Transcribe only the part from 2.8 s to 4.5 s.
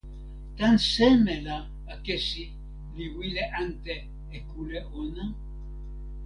li wile ante e